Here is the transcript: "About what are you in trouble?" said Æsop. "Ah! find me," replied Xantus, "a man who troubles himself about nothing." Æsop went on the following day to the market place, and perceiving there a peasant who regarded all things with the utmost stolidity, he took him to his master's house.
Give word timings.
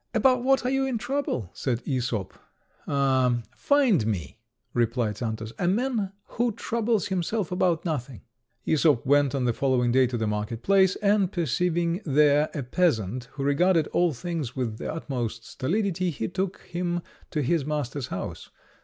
"About 0.15 0.41
what 0.43 0.65
are 0.65 0.71
you 0.71 0.87
in 0.87 0.97
trouble?" 0.97 1.51
said 1.53 1.83
Æsop. 1.85 2.31
"Ah! 2.87 3.43
find 3.55 4.07
me," 4.07 4.39
replied 4.73 5.19
Xantus, 5.19 5.53
"a 5.59 5.67
man 5.67 6.11
who 6.25 6.53
troubles 6.53 7.09
himself 7.09 7.51
about 7.51 7.85
nothing." 7.85 8.21
Æsop 8.67 9.05
went 9.05 9.35
on 9.35 9.45
the 9.45 9.53
following 9.53 9.91
day 9.91 10.07
to 10.07 10.17
the 10.17 10.25
market 10.25 10.63
place, 10.63 10.95
and 11.03 11.31
perceiving 11.31 12.01
there 12.03 12.49
a 12.55 12.63
peasant 12.63 13.25
who 13.33 13.43
regarded 13.43 13.85
all 13.89 14.11
things 14.11 14.55
with 14.55 14.79
the 14.79 14.91
utmost 14.91 15.45
stolidity, 15.45 16.09
he 16.09 16.27
took 16.27 16.61
him 16.61 17.03
to 17.29 17.43
his 17.43 17.63
master's 17.63 18.07
house. 18.07 18.49